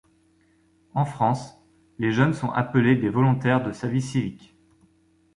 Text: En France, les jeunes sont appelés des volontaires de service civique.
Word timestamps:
En 0.95 1.05
France, 1.05 1.61
les 1.99 2.11
jeunes 2.11 2.33
sont 2.33 2.49
appelés 2.49 2.95
des 2.95 3.09
volontaires 3.09 3.61
de 3.61 3.71
service 3.71 4.09
civique. 4.13 4.57